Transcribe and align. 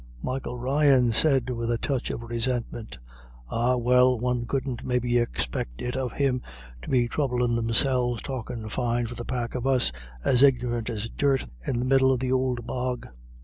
Michael 0.23 0.57
Ryan 0.57 1.11
said, 1.11 1.51
with 1.51 1.69
a 1.71 1.77
touch 1.77 2.09
of 2.09 2.23
resentment, 2.23 2.97
"Ah, 3.49 3.75
well, 3.77 4.17
one 4.17 4.47
couldn't 4.47 4.83
maybe 4.83 5.19
expec' 5.19 5.67
it 5.77 5.95
of 5.95 6.13
thim 6.13 6.41
to 6.81 6.89
be 6.89 7.05
throublin' 7.07 7.55
thimselves 7.55 8.23
talkin' 8.23 8.67
fine 8.69 9.05
for 9.05 9.13
the 9.13 9.25
pack 9.25 9.53
of 9.53 9.67
us, 9.67 9.91
as 10.25 10.41
ignorant 10.41 10.89
as 10.89 11.07
dirt, 11.11 11.45
in 11.67 11.77
the 11.77 11.85
middle 11.85 12.11
of 12.11 12.19
th'ould 12.19 12.65
bog." 12.65 13.09